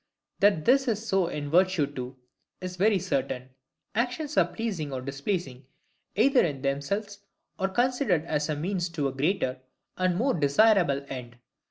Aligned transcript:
That 0.39 0.65
this 0.65 0.87
is 0.87 1.07
so 1.07 1.27
in 1.27 1.51
virtue 1.51 1.85
too, 1.85 2.17
is 2.59 2.75
very 2.75 2.97
certain. 2.97 3.51
Actions 3.93 4.35
are 4.35 4.47
pleasing 4.47 4.91
or 4.91 4.99
displeasing, 4.99 5.67
either 6.15 6.43
in 6.43 6.63
themselves, 6.63 7.19
or 7.59 7.69
considered 7.69 8.25
as 8.25 8.49
a 8.49 8.55
means 8.55 8.89
to 8.97 9.07
a 9.09 9.13
greater 9.13 9.59
and 9.97 10.15
more 10.15 10.33
desirable 10.33 11.05
end. 11.07 11.35